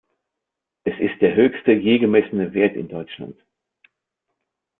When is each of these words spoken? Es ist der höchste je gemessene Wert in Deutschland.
Es 0.83 0.95
ist 0.99 1.21
der 1.21 1.35
höchste 1.35 1.73
je 1.73 1.99
gemessene 1.99 2.55
Wert 2.55 2.75
in 2.75 2.87
Deutschland. 2.87 3.35